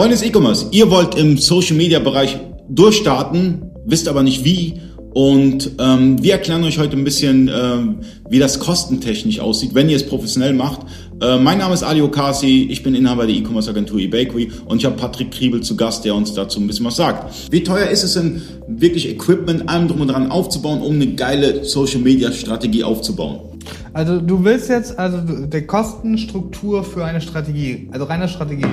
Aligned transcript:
Freunde 0.00 0.16
des 0.16 0.24
E-Commerce, 0.24 0.68
ihr 0.70 0.90
wollt 0.90 1.14
im 1.14 1.36
Social 1.36 1.76
Media 1.76 1.98
Bereich 1.98 2.38
durchstarten, 2.70 3.70
wisst 3.84 4.08
aber 4.08 4.22
nicht 4.22 4.46
wie. 4.46 4.80
Und 5.12 5.72
ähm, 5.78 6.22
wir 6.22 6.32
erklären 6.32 6.64
euch 6.64 6.78
heute 6.78 6.96
ein 6.96 7.04
bisschen, 7.04 7.50
ähm, 7.54 7.96
wie 8.26 8.38
das 8.38 8.60
kostentechnisch 8.60 9.40
aussieht, 9.40 9.74
wenn 9.74 9.90
ihr 9.90 9.96
es 9.96 10.06
professionell 10.06 10.54
macht. 10.54 10.86
Äh, 11.20 11.36
mein 11.36 11.58
Name 11.58 11.74
ist 11.74 11.82
Ali 11.82 12.00
Okasi, 12.00 12.68
ich 12.70 12.82
bin 12.82 12.94
Inhaber 12.94 13.26
der 13.26 13.36
E-Commerce-Agentur 13.36 13.98
eBakery 13.98 14.50
und 14.64 14.78
ich 14.78 14.86
habe 14.86 14.96
Patrick 14.96 15.32
Kriebel 15.32 15.60
zu 15.60 15.76
Gast, 15.76 16.02
der 16.06 16.14
uns 16.14 16.32
dazu 16.32 16.60
ein 16.60 16.66
bisschen 16.66 16.86
was 16.86 16.96
sagt. 16.96 17.52
Wie 17.52 17.62
teuer 17.62 17.88
ist 17.88 18.02
es 18.02 18.14
denn, 18.14 18.40
wirklich 18.68 19.06
Equipment, 19.06 19.68
allem 19.68 19.86
drum 19.88 20.00
und 20.00 20.08
dran 20.08 20.30
aufzubauen, 20.30 20.80
um 20.80 20.94
eine 20.94 21.08
geile 21.08 21.62
Social-Media-Strategie 21.62 22.84
aufzubauen? 22.84 23.50
Also 23.92 24.20
du 24.20 24.44
willst 24.44 24.70
jetzt 24.70 24.98
also 24.98 25.18
die 25.46 25.62
Kostenstruktur 25.62 26.84
für 26.84 27.04
eine 27.04 27.20
Strategie, 27.20 27.88
also 27.92 28.06
reine 28.06 28.28
Strategie. 28.28 28.64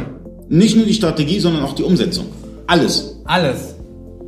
Nicht 0.50 0.76
nur 0.76 0.86
die 0.86 0.94
Strategie, 0.94 1.40
sondern 1.40 1.64
auch 1.64 1.74
die 1.74 1.84
Umsetzung. 1.84 2.28
Alles. 2.68 3.16
Alles. 3.26 3.76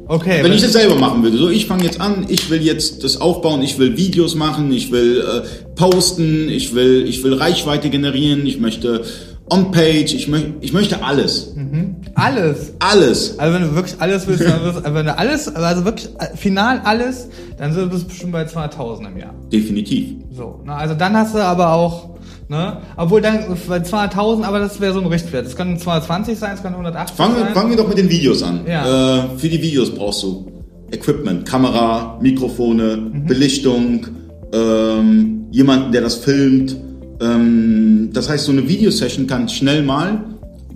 Okay. 0.08 0.40
Wenn 0.42 0.54
ich 0.54 0.62
das 0.62 0.74
selber 0.74 0.96
machen 0.96 1.22
würde, 1.22 1.38
so 1.38 1.50
ich 1.50 1.68
fange 1.68 1.84
jetzt 1.84 2.02
an, 2.02 2.26
ich 2.30 2.50
will 2.50 2.64
jetzt 2.64 3.04
das 3.04 3.22
aufbauen, 3.22 3.62
ich 3.62 3.78
will 3.78 3.96
Videos 3.96 4.34
machen, 4.34 4.72
ich 4.72 4.92
will 4.92 5.22
äh, 5.22 5.48
posten, 5.76 6.50
ich 6.50 6.74
will, 6.74 7.06
ich 7.08 7.24
will 7.24 7.36
Reichweite 7.36 7.92
generieren, 7.92 8.48
ich 8.48 8.60
möchte 8.60 9.04
On-Page, 9.52 10.14
ich, 10.16 10.28
möchte 10.28 10.54
ich 10.62 10.74
möchte 10.74 11.04
alles. 11.04 11.54
Mhm. 11.56 11.98
Alles. 12.16 12.74
Alles. 12.80 13.38
Also 13.38 13.54
wenn 13.54 13.62
du 13.62 13.76
wirklich 13.76 13.96
alles 14.00 14.28
willst, 14.28 14.44
dann 14.44 14.64
wirst, 14.64 14.84
wenn 14.84 15.06
du 15.06 15.16
alles, 15.16 15.48
also 15.56 15.86
wirklich 15.86 16.10
äh, 16.18 16.36
final 16.36 16.82
alles, 16.84 17.28
dann 17.58 17.74
sind 17.74 17.94
du 17.94 18.04
bestimmt 18.04 18.32
bei 18.32 18.44
200.000 18.44 19.08
im 19.08 19.18
Jahr. 19.18 19.34
Definitiv. 19.52 20.16
So, 20.32 20.62
ne, 20.66 20.74
also 20.74 20.96
dann 20.96 21.16
hast 21.16 21.36
du 21.36 21.40
aber 21.40 21.74
auch 21.74 22.10
Ne? 22.50 22.78
Obwohl 22.98 23.22
dann 23.22 23.46
bei 23.68 23.78
200.000, 23.78 24.44
aber 24.44 24.60
das 24.60 24.82
wäre 24.82 24.92
so 24.92 25.00
ein 25.00 25.06
Richtwert. 25.06 25.46
Es 25.46 25.56
können 25.56 25.78
220 25.78 26.38
sein, 26.38 26.56
es 26.56 26.64
können 26.64 26.74
180 26.74 27.16
fangen 27.16 27.36
sein. 27.36 27.48
Wir, 27.48 27.54
fangen 27.54 27.70
wir 27.70 27.78
doch 27.78 27.88
mit 27.88 28.00
den 28.00 28.10
Videos 28.10 28.42
an. 28.42 28.62
Ja. 28.68 29.26
Äh, 29.26 29.38
für 29.38 29.50
die 29.50 29.62
Videos 29.62 29.94
brauchst 29.94 30.24
du 30.24 30.52
Equipment, 30.92 31.46
Kamera, 31.46 32.18
Mikrofone, 32.20 32.98
mhm. 32.98 33.26
Belichtung, 33.28 34.08
ähm, 34.52 35.46
jemanden, 35.52 35.92
der 35.92 36.02
das 36.02 36.16
filmt. 36.16 36.76
Ähm, 37.22 38.10
das 38.14 38.28
heißt, 38.28 38.46
so 38.46 38.52
eine 38.52 38.68
Videosession 38.68 39.28
kann 39.28 39.48
schnell 39.48 39.84
mal, 39.84 40.24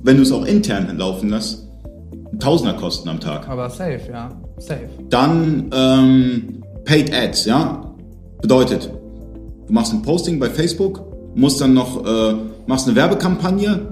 wenn 0.04 0.18
du 0.18 0.22
es 0.22 0.32
auch 0.32 0.46
intern 0.46 0.96
laufen 0.96 1.30
lässt, 1.30 1.64
Tausender 2.40 2.74
kosten 2.74 3.10
am 3.10 3.20
Tag. 3.20 3.48
Aber 3.48 3.70
safe, 3.70 4.02
ja. 4.12 4.30
Safe. 4.58 4.90
Dann 5.10 5.70
ähm, 5.74 6.64
Paid 6.86 7.14
Ads, 7.14 7.46
ja. 7.46 7.94
Bedeutet, 8.42 8.92
du 9.68 9.74
machst 9.74 9.94
ein 9.94 10.02
Posting 10.02 10.40
bei 10.40 10.50
Facebook, 10.50 11.13
musst 11.36 11.62
dann 11.62 11.74
noch, 11.74 12.06
äh, 12.06 12.36
machst 12.68 12.88
eine 12.88 12.96
Werbekampagne, 12.96 13.88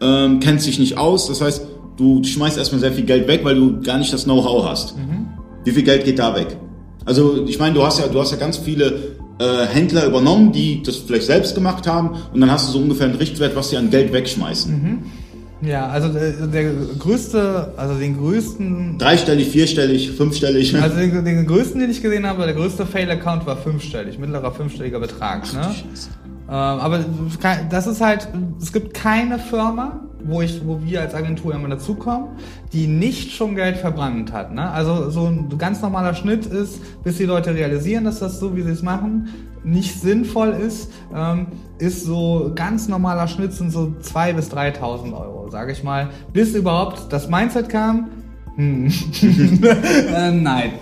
ähm, 0.00 0.40
kennst 0.40 0.66
dich 0.66 0.78
nicht 0.78 0.98
aus, 0.98 1.28
das 1.28 1.40
heißt, 1.40 1.62
du 1.96 2.22
schmeißt 2.22 2.58
erstmal 2.58 2.80
sehr 2.80 2.92
viel 2.92 3.04
Geld 3.04 3.26
weg, 3.28 3.40
weil 3.44 3.54
du 3.54 3.80
gar 3.80 3.98
nicht 3.98 4.12
das 4.12 4.24
Know-how 4.24 4.64
hast. 4.68 4.96
Mhm. 4.96 5.28
Wie 5.64 5.72
viel 5.72 5.82
Geld 5.82 6.04
geht 6.04 6.18
da 6.18 6.34
weg? 6.34 6.56
Also 7.04 7.44
ich 7.46 7.58
meine, 7.58 7.74
du 7.74 7.84
hast 7.84 7.98
ja, 7.98 8.06
du 8.08 8.20
hast 8.20 8.32
ja 8.32 8.36
ganz 8.36 8.56
viele 8.58 9.16
äh, 9.38 9.66
Händler 9.66 10.06
übernommen, 10.06 10.52
die 10.52 10.82
das 10.82 10.96
vielleicht 10.96 11.26
selbst 11.26 11.54
gemacht 11.54 11.86
haben 11.86 12.16
und 12.32 12.40
dann 12.40 12.50
hast 12.50 12.68
du 12.68 12.72
so 12.72 12.78
ungefähr 12.78 13.06
einen 13.06 13.16
Richtwert, 13.16 13.56
was 13.56 13.70
sie 13.70 13.76
an 13.76 13.90
Geld 13.90 14.12
wegschmeißen. 14.12 14.72
Mhm. 14.72 14.98
Ja, 15.62 15.86
also 15.86 16.08
der, 16.08 16.32
der, 16.46 16.70
größte, 16.98 17.72
also 17.78 17.98
den 17.98 18.18
größten. 18.18 18.98
Dreistellig, 18.98 19.48
vierstellig, 19.48 20.10
fünfstellig. 20.10 20.74
Also 20.82 20.96
den, 20.98 21.24
den 21.24 21.46
größten, 21.46 21.80
den 21.80 21.90
ich 21.90 22.02
gesehen 22.02 22.26
habe, 22.26 22.44
der 22.44 22.52
größte 22.52 22.84
Fail-Account 22.84 23.46
war 23.46 23.56
fünfstellig, 23.56 24.18
mittlerer 24.18 24.52
fünfstelliger 24.52 25.00
Betrag. 25.00 25.44
Ach, 25.46 25.54
ne? 25.54 25.74
Ähm, 26.48 26.54
aber 26.54 27.04
das 27.70 27.86
ist 27.86 28.00
halt, 28.00 28.28
es 28.60 28.72
gibt 28.72 28.94
keine 28.94 29.38
Firma, 29.38 30.00
wo 30.24 30.42
ich, 30.42 30.66
wo 30.66 30.80
wir 30.82 31.00
als 31.00 31.14
Agentur 31.14 31.54
immer 31.54 31.68
dazukommen, 31.68 32.30
die 32.72 32.86
nicht 32.86 33.32
schon 33.32 33.54
Geld 33.54 33.76
verbrannt 33.76 34.32
hat. 34.32 34.52
Ne? 34.52 34.70
Also 34.70 35.10
so 35.10 35.26
ein 35.26 35.56
ganz 35.58 35.82
normaler 35.82 36.14
Schnitt 36.14 36.46
ist, 36.46 37.02
bis 37.02 37.16
die 37.18 37.24
Leute 37.24 37.54
realisieren, 37.54 38.04
dass 38.04 38.20
das 38.20 38.38
so, 38.38 38.56
wie 38.56 38.62
sie 38.62 38.70
es 38.70 38.82
machen, 38.82 39.28
nicht 39.64 40.00
sinnvoll 40.00 40.50
ist, 40.50 40.92
ähm, 41.14 41.48
ist 41.78 42.04
so 42.04 42.52
ganz 42.54 42.88
normaler 42.88 43.26
Schnitt 43.28 43.52
sind 43.52 43.70
so 43.70 43.92
2.000 44.00 44.32
bis 44.34 44.50
3.000 44.52 45.12
Euro, 45.12 45.50
sage 45.50 45.72
ich 45.72 45.82
mal, 45.82 46.10
bis 46.32 46.54
überhaupt 46.54 47.12
das 47.12 47.28
Mindset 47.28 47.68
kam. 47.68 48.08
Hm. 48.54 48.86
äh, 50.14 50.30
nein, 50.30 50.72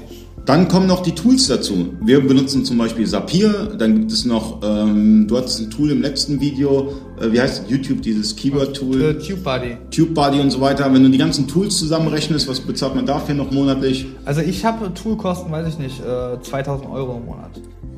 dann 0.47 0.69
kommen 0.69 0.87
noch 0.87 1.03
die 1.03 1.12
Tools 1.12 1.49
dazu. 1.49 1.94
Wir 2.03 2.21
benutzen 2.21 2.65
zum 2.65 2.77
Beispiel 2.77 3.06
Zapier, 3.06 3.75
dann 3.78 3.94
gibt 4.00 4.12
es 4.12 4.25
noch, 4.25 4.60
ähm, 4.62 5.27
du 5.27 5.38
hattest 5.38 5.60
ein 5.60 5.71
Tool 5.71 5.91
im 5.91 6.03
letzten 6.03 6.41
Video, 6.41 6.93
äh, 7.19 7.32
wie 7.32 7.41
heißt 7.41 7.65
YouTube, 7.69 8.03
dieses 8.03 8.37
Keyword-Tool? 8.37 9.19
TubeBuddy. 9.19 9.77
TubeBuddy 9.91 10.41
und 10.41 10.50
so 10.50 10.60
weiter. 10.60 10.93
Wenn 10.93 11.03
du 11.03 11.09
die 11.09 11.19
ganzen 11.19 11.49
Tools 11.49 11.78
zusammenrechnest, 11.78 12.47
was 12.47 12.60
bezahlt 12.60 12.94
man 12.94 13.06
dafür 13.06 13.34
noch 13.34 13.50
monatlich? 13.50 14.06
Also 14.27 14.43
ich 14.43 14.65
habe 14.65 14.93
Toolkosten, 14.93 15.50
weiß 15.50 15.69
ich 15.69 15.78
nicht, 15.78 16.00
äh, 16.00 16.41
2000 16.43 16.91
Euro 16.91 17.16
im 17.16 17.25
Monat. 17.25 17.50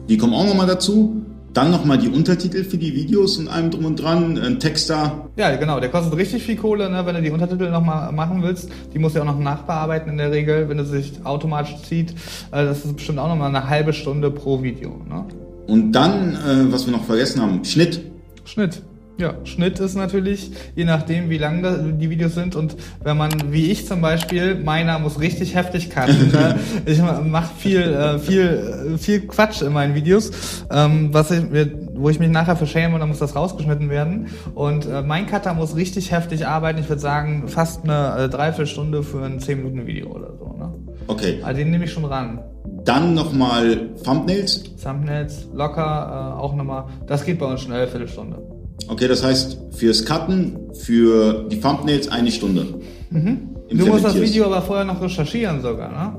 Die 0.08 0.16
kommen 0.16 0.34
auch 0.34 0.46
nochmal 0.46 0.68
dazu. 0.68 1.22
Dann 1.56 1.70
nochmal 1.70 1.96
die 1.96 2.08
Untertitel 2.08 2.64
für 2.64 2.76
die 2.76 2.94
Videos 2.94 3.38
und 3.38 3.48
allem 3.48 3.70
drum 3.70 3.86
und 3.86 3.96
dran, 3.96 4.36
ein 4.36 4.60
Texter. 4.60 5.30
Ja, 5.36 5.56
genau, 5.56 5.80
der 5.80 5.88
kostet 5.88 6.14
richtig 6.14 6.42
viel 6.42 6.56
Kohle, 6.56 6.90
ne? 6.90 7.06
wenn 7.06 7.14
du 7.14 7.22
die 7.22 7.30
Untertitel 7.30 7.70
nochmal 7.70 8.12
machen 8.12 8.42
willst. 8.42 8.68
Die 8.92 8.98
musst 8.98 9.14
du 9.14 9.20
ja 9.20 9.24
auch 9.24 9.32
noch 9.32 9.38
nachbearbeiten 9.38 10.10
in 10.10 10.18
der 10.18 10.30
Regel, 10.30 10.68
wenn 10.68 10.78
es 10.78 10.90
sich 10.90 11.14
automatisch 11.24 11.76
zieht. 11.88 12.10
Äh, 12.50 12.66
das 12.66 12.84
ist 12.84 12.94
bestimmt 12.94 13.18
auch 13.18 13.28
nochmal 13.28 13.48
eine 13.48 13.70
halbe 13.70 13.94
Stunde 13.94 14.30
pro 14.30 14.62
Video. 14.62 15.00
Ne? 15.08 15.24
Und 15.66 15.92
dann, 15.92 16.34
äh, 16.34 16.70
was 16.70 16.84
wir 16.84 16.92
noch 16.92 17.04
vergessen 17.04 17.40
haben, 17.40 17.64
Schnitt. 17.64 18.02
Schnitt. 18.44 18.82
Ja, 19.18 19.34
Schnitt 19.44 19.80
ist 19.80 19.94
natürlich, 19.94 20.50
je 20.74 20.84
nachdem, 20.84 21.30
wie 21.30 21.38
lang 21.38 21.98
die 21.98 22.10
Videos 22.10 22.34
sind 22.34 22.54
und 22.54 22.76
wenn 23.02 23.16
man, 23.16 23.30
wie 23.50 23.70
ich 23.70 23.86
zum 23.86 24.02
Beispiel, 24.02 24.56
meiner 24.56 24.98
muss 24.98 25.18
richtig 25.20 25.54
heftig 25.54 25.88
cutten. 25.88 26.28
ne? 26.32 26.58
Ich 26.84 27.00
mache 27.00 27.54
viel, 27.56 27.80
äh, 27.80 28.18
viel, 28.18 28.96
viel 28.98 29.26
Quatsch 29.26 29.62
in 29.62 29.72
meinen 29.72 29.94
Videos, 29.94 30.66
ähm, 30.70 31.08
was 31.12 31.30
ich, 31.30 31.42
wo 31.94 32.10
ich 32.10 32.18
mich 32.18 32.28
nachher 32.28 32.56
verschäme 32.56 32.92
und 32.92 33.00
dann 33.00 33.08
muss 33.08 33.18
das 33.18 33.34
rausgeschnitten 33.34 33.88
werden. 33.88 34.26
Und 34.54 34.84
äh, 34.84 35.00
mein 35.00 35.26
Cutter 35.26 35.54
muss 35.54 35.76
richtig 35.76 36.12
heftig 36.12 36.46
arbeiten. 36.46 36.78
Ich 36.78 36.88
würde 36.90 37.00
sagen, 37.00 37.48
fast 37.48 37.84
eine 37.84 38.24
äh, 38.24 38.28
Dreiviertelstunde 38.28 39.02
für 39.02 39.24
ein 39.24 39.40
10 39.40 39.58
Minuten 39.58 39.86
Video 39.86 40.08
oder 40.08 40.34
so. 40.38 40.54
Ne? 40.58 40.74
Okay. 41.06 41.40
Also 41.42 41.58
den 41.58 41.70
nehme 41.70 41.86
ich 41.86 41.92
schon 41.92 42.04
ran. 42.04 42.40
Dann 42.84 43.14
nochmal 43.14 43.94
Thumbnails. 44.04 44.62
Thumbnails, 44.76 45.48
locker, 45.54 46.34
äh, 46.36 46.38
auch 46.38 46.54
nochmal. 46.54 46.84
Das 47.06 47.24
geht 47.24 47.38
bei 47.38 47.46
uns 47.46 47.62
schnell, 47.62 47.78
eine 47.78 47.88
Viertelstunde. 47.88 48.55
Okay, 48.88 49.08
das 49.08 49.24
heißt 49.24 49.58
fürs 49.72 50.04
Cutten, 50.04 50.72
für 50.74 51.46
die 51.50 51.60
Thumbnails 51.60 52.08
eine 52.08 52.30
Stunde. 52.30 52.66
Mhm. 53.10 53.56
Du 53.70 53.86
musst 53.86 54.04
das 54.04 54.20
Video 54.20 54.46
aber 54.46 54.62
vorher 54.62 54.84
noch 54.84 55.00
recherchieren 55.00 55.60
sogar, 55.60 55.90
ne? 55.90 56.16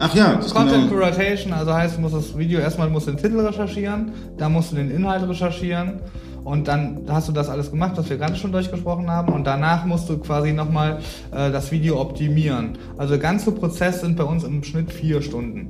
Ach 0.00 0.14
ja, 0.14 0.36
das 0.36 0.54
Content 0.54 0.90
Curation, 0.90 1.52
also 1.52 1.74
heißt, 1.74 1.96
du 1.96 2.00
musst 2.00 2.14
das 2.14 2.38
Video 2.38 2.60
erstmal 2.60 2.88
musst 2.88 3.08
den 3.08 3.16
Titel 3.16 3.40
recherchieren, 3.40 4.12
dann 4.36 4.52
musst 4.52 4.70
du 4.70 4.76
den 4.76 4.92
Inhalt 4.92 5.28
recherchieren 5.28 6.00
und 6.44 6.68
dann 6.68 7.00
hast 7.08 7.28
du 7.28 7.32
das 7.32 7.48
alles 7.48 7.70
gemacht, 7.70 7.92
was 7.96 8.08
wir 8.08 8.16
gerade 8.16 8.36
schon 8.36 8.52
durchgesprochen 8.52 9.10
haben 9.10 9.32
und 9.32 9.44
danach 9.44 9.84
musst 9.86 10.08
du 10.08 10.18
quasi 10.18 10.52
nochmal 10.52 11.00
äh, 11.32 11.50
das 11.50 11.72
Video 11.72 12.00
optimieren. 12.00 12.78
Also 12.96 13.14
der 13.14 13.22
ganze 13.22 13.50
Prozess 13.50 14.00
sind 14.00 14.16
bei 14.16 14.24
uns 14.24 14.44
im 14.44 14.62
Schnitt 14.62 14.92
vier 14.92 15.20
Stunden. 15.20 15.68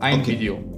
Ein 0.00 0.20
okay. 0.20 0.32
Video. 0.32 0.77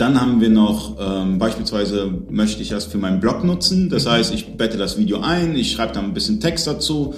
Dann 0.00 0.18
haben 0.18 0.40
wir 0.40 0.48
noch 0.48 0.96
ähm, 0.98 1.38
beispielsweise 1.38 2.10
möchte 2.30 2.62
ich 2.62 2.70
das 2.70 2.86
für 2.86 2.96
meinen 2.96 3.20
Blog 3.20 3.44
nutzen. 3.44 3.90
Das 3.90 4.06
mhm. 4.06 4.10
heißt, 4.12 4.32
ich 4.32 4.56
bette 4.56 4.78
das 4.78 4.96
Video 4.96 5.20
ein, 5.20 5.54
ich 5.54 5.72
schreibe 5.72 5.92
dann 5.92 6.06
ein 6.06 6.14
bisschen 6.14 6.40
Text 6.40 6.66
dazu, 6.66 7.14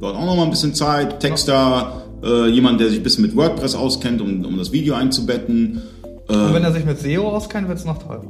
dauert 0.00 0.16
auch 0.16 0.24
noch 0.24 0.34
mal 0.34 0.44
ein 0.44 0.50
bisschen 0.50 0.72
Zeit. 0.72 1.20
Texter, 1.20 2.04
äh, 2.24 2.48
jemand, 2.48 2.80
der 2.80 2.88
sich 2.88 3.00
ein 3.00 3.02
bisschen 3.02 3.20
mit 3.20 3.36
WordPress 3.36 3.74
auskennt, 3.74 4.22
um, 4.22 4.46
um 4.46 4.56
das 4.56 4.72
Video 4.72 4.94
einzubetten. 4.94 5.82
Äh, 6.26 6.32
Und 6.32 6.54
wenn 6.54 6.64
er 6.64 6.72
sich 6.72 6.86
mit 6.86 6.98
SEO 6.98 7.28
auskennt, 7.28 7.68
wird 7.68 7.78
es 7.78 7.84
noch 7.84 7.98
teurer. 7.98 8.24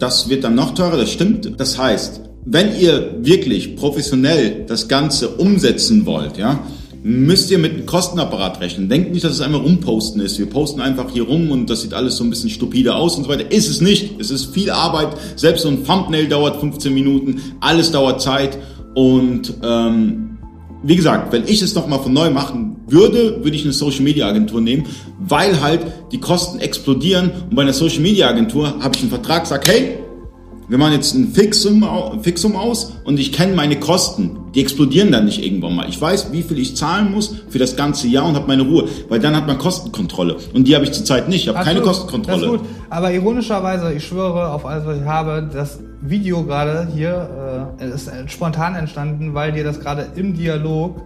Das 0.00 0.28
wird 0.28 0.42
dann 0.42 0.56
noch 0.56 0.74
teurer, 0.74 0.96
das 0.96 1.12
stimmt. 1.12 1.60
Das 1.60 1.78
heißt, 1.78 2.20
wenn 2.46 2.76
ihr 2.76 3.14
wirklich 3.20 3.76
professionell 3.76 4.64
das 4.66 4.88
Ganze 4.88 5.28
umsetzen 5.28 6.04
wollt, 6.04 6.36
ja, 6.36 6.58
müsst 7.02 7.50
ihr 7.50 7.58
mit 7.58 7.72
einem 7.72 7.86
Kostenapparat 7.86 8.60
rechnen. 8.60 8.88
Denkt 8.88 9.12
nicht, 9.12 9.24
dass 9.24 9.32
es 9.32 9.40
einmal 9.40 9.60
rumposten 9.60 10.20
ist. 10.20 10.38
Wir 10.38 10.46
posten 10.46 10.80
einfach 10.80 11.10
hier 11.10 11.24
rum 11.24 11.50
und 11.50 11.68
das 11.68 11.82
sieht 11.82 11.94
alles 11.94 12.16
so 12.16 12.24
ein 12.24 12.30
bisschen 12.30 12.50
stupide 12.50 12.94
aus 12.94 13.16
und 13.16 13.24
so 13.24 13.28
weiter. 13.28 13.50
Ist 13.50 13.68
es 13.68 13.80
nicht. 13.80 14.20
Es 14.20 14.30
ist 14.30 14.54
viel 14.54 14.70
Arbeit. 14.70 15.08
Selbst 15.36 15.62
so 15.62 15.68
ein 15.68 15.84
Thumbnail 15.84 16.28
dauert 16.28 16.60
15 16.60 16.94
Minuten. 16.94 17.42
Alles 17.60 17.90
dauert 17.90 18.22
Zeit. 18.22 18.56
Und 18.94 19.54
ähm, 19.64 20.38
wie 20.84 20.96
gesagt, 20.96 21.32
wenn 21.32 21.46
ich 21.46 21.60
es 21.62 21.74
nochmal 21.74 22.00
von 22.00 22.12
neu 22.12 22.30
machen 22.30 22.76
würde, 22.86 23.42
würde 23.42 23.56
ich 23.56 23.64
eine 23.64 23.72
Social 23.72 24.02
Media 24.02 24.28
Agentur 24.28 24.60
nehmen, 24.60 24.86
weil 25.18 25.60
halt 25.60 25.80
die 26.12 26.18
Kosten 26.18 26.60
explodieren. 26.60 27.30
Und 27.50 27.56
bei 27.56 27.62
einer 27.62 27.72
Social 27.72 28.00
Media 28.00 28.28
Agentur 28.28 28.78
habe 28.80 28.94
ich 28.94 29.02
einen 29.02 29.10
Vertrag, 29.10 29.46
sag, 29.46 29.66
hey, 29.66 29.98
wir 30.72 30.78
machen 30.78 30.94
jetzt 30.94 31.12
ein 31.12 31.28
Fixum, 31.28 31.86
Fixum 32.22 32.56
aus 32.56 32.94
und 33.04 33.20
ich 33.20 33.30
kenne 33.30 33.54
meine 33.54 33.78
Kosten. 33.78 34.38
Die 34.54 34.62
explodieren 34.62 35.12
dann 35.12 35.26
nicht 35.26 35.44
irgendwann 35.44 35.76
mal. 35.76 35.86
Ich 35.86 36.00
weiß, 36.00 36.32
wie 36.32 36.42
viel 36.42 36.58
ich 36.58 36.76
zahlen 36.76 37.12
muss 37.12 37.36
für 37.50 37.58
das 37.58 37.76
ganze 37.76 38.08
Jahr 38.08 38.26
und 38.26 38.36
habe 38.36 38.46
meine 38.46 38.62
Ruhe, 38.62 38.88
weil 39.10 39.20
dann 39.20 39.36
hat 39.36 39.46
man 39.46 39.58
Kostenkontrolle 39.58 40.38
und 40.54 40.66
die 40.66 40.74
habe 40.74 40.86
ich 40.86 40.92
zurzeit 40.92 41.28
nicht. 41.28 41.42
Ich 41.42 41.54
habe 41.54 41.62
keine 41.62 41.82
Kostenkontrolle. 41.82 42.46
Das 42.46 42.54
ist 42.54 42.58
gut. 42.60 42.68
Aber 42.88 43.12
ironischerweise, 43.12 43.92
ich 43.92 44.02
schwöre 44.02 44.50
auf 44.50 44.64
alles, 44.64 44.86
was 44.86 44.96
ich 44.96 45.04
habe, 45.04 45.46
das 45.52 45.78
Video 46.00 46.42
gerade 46.42 46.88
hier 46.94 47.74
äh, 47.78 47.90
ist 47.90 48.10
spontan 48.28 48.74
entstanden, 48.74 49.34
weil 49.34 49.52
dir 49.52 49.64
das 49.64 49.78
gerade 49.78 50.06
im 50.16 50.32
Dialog 50.32 51.02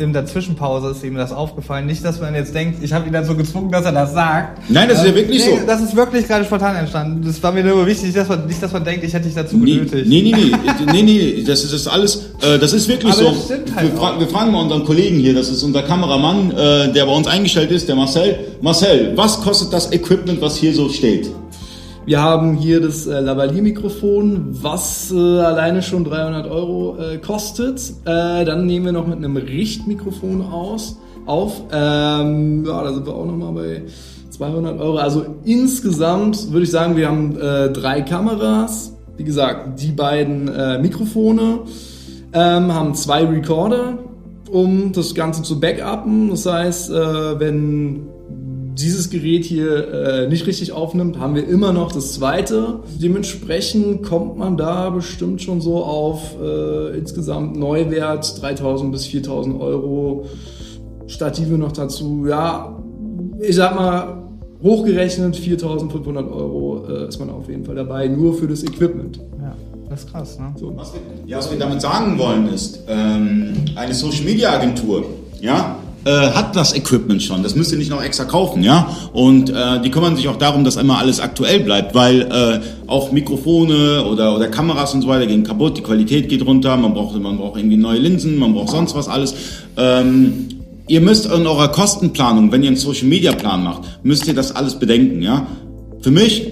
in 0.00 0.12
der 0.12 0.26
Zwischenpause 0.26 0.90
ist 0.90 1.04
ihm 1.04 1.14
das 1.14 1.32
aufgefallen. 1.32 1.86
Nicht, 1.86 2.04
dass 2.04 2.20
man 2.20 2.34
jetzt 2.34 2.54
denkt, 2.54 2.82
ich 2.82 2.92
habe 2.92 3.06
ihn 3.06 3.12
dazu 3.12 3.36
gezwungen, 3.36 3.70
dass 3.70 3.84
er 3.84 3.92
das 3.92 4.12
sagt. 4.12 4.70
Nein, 4.70 4.88
das 4.88 5.00
ist 5.00 5.06
ja 5.06 5.14
wirklich 5.14 5.44
nee, 5.44 5.58
so. 5.58 5.66
Das 5.66 5.80
ist 5.80 5.94
wirklich 5.94 6.26
gerade 6.26 6.44
spontan 6.44 6.76
entstanden. 6.76 7.22
Das 7.24 7.42
war 7.42 7.52
mir 7.52 7.62
nur 7.62 7.86
wichtig, 7.86 8.14
dass 8.14 8.28
man, 8.28 8.46
nicht, 8.46 8.62
dass 8.62 8.72
man 8.72 8.84
denkt, 8.84 9.04
ich 9.04 9.12
hätte 9.12 9.26
dich 9.26 9.34
dazu 9.34 9.56
nee, 9.56 9.74
genötigt. 9.74 10.08
Nee, 10.08 10.22
nee, 10.22 10.32
nee, 10.92 10.92
nee, 10.92 11.02
nee, 11.02 11.44
das 11.46 11.64
ist 11.64 11.72
das 11.72 11.86
alles, 11.86 12.30
äh, 12.42 12.58
das 12.58 12.72
ist 12.72 12.88
wirklich 12.88 13.12
Aber 13.12 13.22
so. 13.22 13.30
Das 13.30 13.44
stimmt 13.44 13.76
halt 13.76 13.92
wir, 13.92 13.98
fra 13.98 14.18
wir, 14.18 14.28
fragen 14.28 14.52
mal 14.52 14.62
unseren 14.62 14.84
Kollegen 14.84 15.18
hier, 15.18 15.34
das 15.34 15.48
ist 15.48 15.62
unser 15.62 15.82
Kameramann, 15.82 16.50
äh, 16.50 16.92
der 16.92 17.06
bei 17.06 17.12
uns 17.12 17.26
eingestellt 17.26 17.70
ist, 17.70 17.88
der 17.88 17.96
Marcel. 17.96 18.38
Marcel, 18.60 19.12
was 19.16 19.40
kostet 19.40 19.72
das 19.72 19.92
Equipment, 19.92 20.40
was 20.40 20.56
hier 20.56 20.74
so 20.74 20.88
steht? 20.88 21.30
Wir 22.06 22.22
haben 22.22 22.54
hier 22.54 22.80
das 22.80 23.06
äh, 23.06 23.20
Lavalier-Mikrofon, 23.20 24.48
was 24.62 25.12
äh, 25.12 25.16
alleine 25.16 25.82
schon 25.82 26.04
300 26.04 26.50
Euro 26.50 26.96
äh, 26.98 27.18
kostet. 27.18 27.78
Äh, 28.06 28.44
dann 28.44 28.66
nehmen 28.66 28.86
wir 28.86 28.92
noch 28.92 29.06
mit 29.06 29.18
einem 29.18 29.36
Richtmikrofon 29.36 30.42
aus, 30.42 30.98
auf. 31.26 31.60
Ähm, 31.70 32.64
ja, 32.64 32.82
da 32.82 32.94
sind 32.94 33.06
wir 33.06 33.14
auch 33.14 33.26
nochmal 33.26 33.52
bei 33.52 33.82
200 34.30 34.80
Euro. 34.80 34.96
Also 34.96 35.26
insgesamt 35.44 36.50
würde 36.50 36.64
ich 36.64 36.70
sagen, 36.70 36.96
wir 36.96 37.06
haben 37.06 37.38
äh, 37.38 37.70
drei 37.70 38.00
Kameras. 38.00 38.96
Wie 39.18 39.24
gesagt, 39.24 39.80
die 39.82 39.92
beiden 39.92 40.48
äh, 40.48 40.78
Mikrofone. 40.78 41.60
Ähm, 42.32 42.72
haben 42.72 42.94
zwei 42.94 43.24
Recorder, 43.24 43.98
um 44.50 44.92
das 44.92 45.14
Ganze 45.14 45.42
zu 45.42 45.60
backuppen. 45.60 46.30
Das 46.30 46.46
heißt, 46.46 46.90
äh, 46.90 47.40
wenn 47.40 48.06
dieses 48.80 49.10
Gerät 49.10 49.44
hier 49.44 49.92
äh, 49.92 50.28
nicht 50.28 50.46
richtig 50.46 50.72
aufnimmt, 50.72 51.18
haben 51.18 51.34
wir 51.34 51.46
immer 51.46 51.72
noch 51.72 51.92
das 51.92 52.14
zweite. 52.14 52.80
Dementsprechend 53.00 54.02
kommt 54.02 54.36
man 54.36 54.56
da 54.56 54.90
bestimmt 54.90 55.42
schon 55.42 55.60
so 55.60 55.84
auf 55.84 56.36
äh, 56.40 56.98
insgesamt 56.98 57.56
Neuwert 57.56 58.40
3000 58.40 58.92
bis 58.92 59.06
4000 59.06 59.60
Euro. 59.60 60.26
Stative 61.06 61.58
noch 61.58 61.72
dazu. 61.72 62.26
Ja, 62.28 62.80
ich 63.40 63.56
sag 63.56 63.74
mal, 63.74 64.22
hochgerechnet 64.62 65.36
4500 65.36 66.30
Euro 66.30 66.86
äh, 66.88 67.08
ist 67.08 67.18
man 67.18 67.30
auf 67.30 67.48
jeden 67.48 67.64
Fall 67.64 67.74
dabei, 67.74 68.06
nur 68.08 68.34
für 68.34 68.46
das 68.46 68.62
Equipment. 68.62 69.18
Ja. 69.40 69.56
Das 69.88 70.04
ist 70.04 70.12
krass, 70.12 70.38
ne? 70.38 70.54
So. 70.56 70.72
Was 70.76 70.92
wir, 70.94 71.00
ja, 71.26 71.38
was 71.38 71.50
wir 71.50 71.58
damit 71.58 71.80
sagen 71.80 72.16
wollen 72.16 72.46
ist, 72.52 72.84
ähm, 72.86 73.54
eine 73.74 73.92
Social 73.92 74.24
Media 74.24 74.52
Agentur, 74.52 75.04
ja, 75.40 75.79
äh, 76.04 76.10
hat 76.10 76.56
das 76.56 76.74
Equipment 76.74 77.22
schon. 77.22 77.42
Das 77.42 77.54
müsst 77.54 77.72
ihr 77.72 77.78
nicht 77.78 77.90
noch 77.90 78.02
extra 78.02 78.24
kaufen, 78.24 78.62
ja. 78.62 78.88
Und 79.12 79.50
äh, 79.50 79.80
die 79.82 79.90
kümmern 79.90 80.16
sich 80.16 80.28
auch 80.28 80.36
darum, 80.36 80.64
dass 80.64 80.76
immer 80.76 80.98
alles 80.98 81.20
aktuell 81.20 81.60
bleibt, 81.60 81.94
weil 81.94 82.22
äh, 82.22 82.60
auch 82.86 83.12
Mikrofone 83.12 84.04
oder 84.04 84.34
oder 84.34 84.48
Kameras 84.48 84.94
und 84.94 85.02
so 85.02 85.08
weiter 85.08 85.26
gehen 85.26 85.44
kaputt, 85.44 85.76
die 85.76 85.82
Qualität 85.82 86.28
geht 86.28 86.44
runter, 86.44 86.76
man 86.76 86.94
braucht 86.94 87.18
man 87.20 87.36
braucht 87.36 87.58
irgendwie 87.58 87.76
neue 87.76 87.98
Linsen, 87.98 88.38
man 88.38 88.54
braucht 88.54 88.70
sonst 88.70 88.94
was 88.94 89.08
alles. 89.08 89.34
Ähm, 89.76 90.48
ihr 90.88 91.00
müsst 91.00 91.26
in 91.26 91.46
eurer 91.46 91.68
Kostenplanung, 91.68 92.50
wenn 92.50 92.62
ihr 92.62 92.68
einen 92.68 92.76
Social 92.76 93.06
Media 93.06 93.32
Plan 93.32 93.62
macht, 93.62 93.82
müsst 94.02 94.26
ihr 94.26 94.34
das 94.34 94.54
alles 94.54 94.78
bedenken, 94.78 95.22
ja. 95.22 95.46
Für 96.00 96.10
mich 96.10 96.46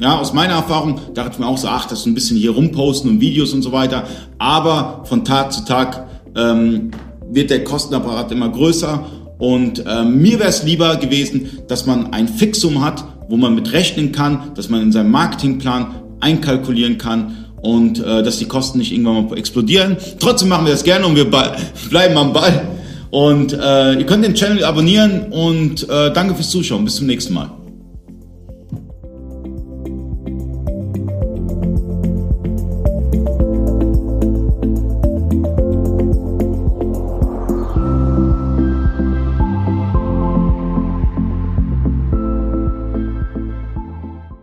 ja, 0.00 0.16
aus 0.16 0.32
meiner 0.32 0.54
Erfahrung 0.54 1.00
dachte 1.14 1.32
ich 1.32 1.38
mir 1.40 1.46
auch 1.46 1.58
so, 1.58 1.66
ach, 1.68 1.86
das 1.86 2.00
ist 2.00 2.06
ein 2.06 2.14
bisschen 2.14 2.36
hier 2.36 2.52
rumposten 2.52 3.10
und 3.10 3.20
Videos 3.20 3.52
und 3.52 3.62
so 3.62 3.72
weiter. 3.72 4.04
Aber 4.38 5.02
von 5.04 5.24
Tag 5.24 5.52
zu 5.52 5.64
Tag 5.64 6.06
ähm, 6.36 6.92
wird 7.30 7.50
der 7.50 7.64
Kostenapparat 7.64 8.32
immer 8.32 8.48
größer 8.48 9.06
und 9.38 9.86
äh, 9.86 10.04
mir 10.04 10.38
wäre 10.38 10.48
es 10.48 10.64
lieber 10.64 10.96
gewesen, 10.96 11.60
dass 11.68 11.86
man 11.86 12.12
ein 12.12 12.28
Fixum 12.28 12.84
hat, 12.84 13.04
wo 13.28 13.36
man 13.36 13.54
mit 13.54 13.72
rechnen 13.72 14.12
kann, 14.12 14.52
dass 14.54 14.68
man 14.68 14.82
in 14.82 14.92
seinem 14.92 15.10
Marketingplan 15.10 15.94
einkalkulieren 16.20 16.98
kann 16.98 17.46
und 17.62 18.00
äh, 18.00 18.22
dass 18.22 18.38
die 18.38 18.46
Kosten 18.46 18.78
nicht 18.78 18.92
irgendwann 18.92 19.28
mal 19.28 19.38
explodieren. 19.38 19.96
Trotzdem 20.18 20.48
machen 20.48 20.66
wir 20.66 20.72
das 20.72 20.84
gerne 20.84 21.06
und 21.06 21.16
wir 21.16 21.30
bleiben 21.90 22.16
am 22.16 22.32
Ball. 22.32 22.68
Und 23.10 23.52
äh, 23.54 23.94
ihr 23.94 24.06
könnt 24.06 24.24
den 24.24 24.34
Channel 24.34 24.64
abonnieren 24.64 25.32
und 25.32 25.88
äh, 25.88 26.12
danke 26.12 26.34
fürs 26.34 26.50
Zuschauen. 26.50 26.84
Bis 26.84 26.96
zum 26.96 27.06
nächsten 27.06 27.32
Mal. 27.32 27.57